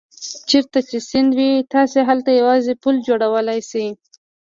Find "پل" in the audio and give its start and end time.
2.83-2.95